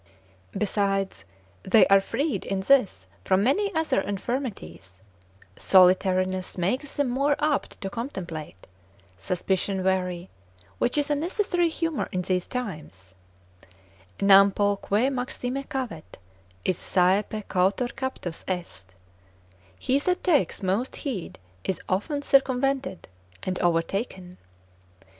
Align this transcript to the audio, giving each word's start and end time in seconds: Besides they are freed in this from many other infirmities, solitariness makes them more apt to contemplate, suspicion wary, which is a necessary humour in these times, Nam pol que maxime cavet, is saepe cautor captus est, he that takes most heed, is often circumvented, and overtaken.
Besides 0.57 1.25
they 1.61 1.85
are 1.85 2.01
freed 2.01 2.43
in 2.43 2.61
this 2.61 3.05
from 3.23 3.43
many 3.43 3.71
other 3.75 4.01
infirmities, 4.01 4.99
solitariness 5.59 6.57
makes 6.57 6.95
them 6.95 7.07
more 7.07 7.35
apt 7.37 7.79
to 7.81 7.89
contemplate, 7.91 8.65
suspicion 9.15 9.83
wary, 9.83 10.31
which 10.79 10.97
is 10.97 11.11
a 11.11 11.15
necessary 11.15 11.69
humour 11.69 12.09
in 12.11 12.23
these 12.23 12.47
times, 12.47 13.13
Nam 14.19 14.49
pol 14.49 14.75
que 14.77 15.11
maxime 15.11 15.61
cavet, 15.69 16.17
is 16.65 16.79
saepe 16.79 17.43
cautor 17.47 17.93
captus 17.95 18.43
est, 18.47 18.95
he 19.77 19.99
that 19.99 20.23
takes 20.23 20.63
most 20.63 20.95
heed, 20.95 21.37
is 21.63 21.79
often 21.87 22.23
circumvented, 22.23 23.07
and 23.43 23.59
overtaken. 23.59 24.39